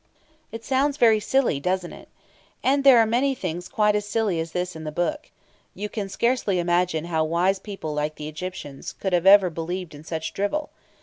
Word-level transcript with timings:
It 0.51 0.65
sounds 0.65 0.97
very 0.97 1.19
silly, 1.19 1.59
doesn't 1.59 1.93
it? 1.93 2.09
And 2.63 2.83
there 2.83 2.97
are 2.97 3.05
many 3.05 3.35
things 3.35 3.69
quite 3.69 3.95
as 3.95 4.03
silly 4.03 4.39
as 4.39 4.51
this 4.51 4.75
in 4.75 4.83
the 4.83 4.91
book. 4.91 5.29
You 5.75 5.89
can 5.89 6.09
scarcely 6.09 6.57
imagine 6.57 7.05
how 7.05 7.23
wise 7.23 7.59
people 7.59 7.93
like 7.93 8.15
the 8.15 8.27
Egyptians 8.27 8.93
could 8.93 9.13
ever 9.13 9.29
have 9.45 9.53
believed 9.53 9.93
in 9.93 10.03
such 10.03 10.33
drivel. 10.33 10.71